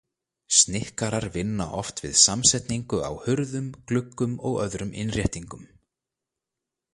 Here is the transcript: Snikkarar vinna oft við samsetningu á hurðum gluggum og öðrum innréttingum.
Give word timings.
Snikkarar 0.59 1.27
vinna 1.35 1.67
oft 1.81 2.01
við 2.05 2.15
samsetningu 2.21 2.97
á 3.09 3.11
hurðum 3.27 3.67
gluggum 3.93 4.33
og 4.51 4.57
öðrum 4.65 4.91
innréttingum. 5.05 5.63